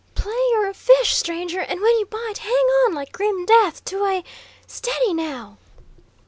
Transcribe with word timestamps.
"Play 0.15 0.33
you're 0.53 0.65
a 0.67 0.73
fish, 0.73 1.13
stranger, 1.13 1.59
and 1.59 1.79
when 1.79 1.99
you 1.99 2.07
bite, 2.07 2.39
hang 2.39 2.51
on 2.87 2.95
like 2.95 3.11
grim 3.11 3.45
death 3.45 3.85
to 3.85 4.03
a 4.03 4.23
steady, 4.65 5.13
now!" 5.13 5.59